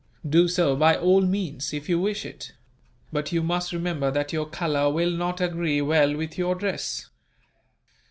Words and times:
"Do 0.27 0.47
so 0.47 0.75
by 0.75 0.95
all 0.95 1.21
means, 1.21 1.75
if 1.75 1.87
you 1.87 1.99
wish 2.01 2.25
it; 2.25 2.53
but 3.13 3.31
you 3.31 3.43
must 3.43 3.71
remember 3.71 4.09
that 4.09 4.33
your 4.33 4.47
colour 4.47 4.91
will 4.91 5.11
not 5.11 5.39
agree 5.39 5.79
well 5.79 6.15
with 6.17 6.39
your 6.39 6.55
dress." 6.55 7.11